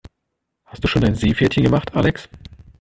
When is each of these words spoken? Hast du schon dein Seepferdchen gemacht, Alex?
Hast 0.65 0.83
du 0.83 0.87
schon 0.87 1.03
dein 1.03 1.13
Seepferdchen 1.13 1.63
gemacht, 1.63 1.93
Alex? 1.93 2.27